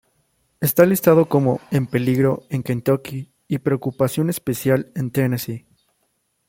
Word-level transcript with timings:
Está 0.61 0.87
listado 0.87 1.29
como 1.29 1.61
"En 1.69 1.85
peligro" 1.85 2.41
en 2.49 2.63
Kentucky 2.63 3.35
y 3.47 3.59
"Preocupación 3.59 4.31
especial" 4.31 4.91
en 4.95 5.11
Tennessee. 5.11 5.67